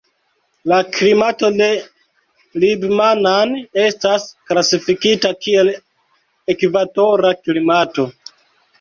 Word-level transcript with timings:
La 0.71 0.77
klimato 0.95 1.51
de 1.57 1.67
Libmanan 2.65 3.55
estas 3.85 4.27
klasifikita 4.49 5.35
kiel 5.45 5.73
ekvatora 6.59 7.39
klimato. 7.47 8.13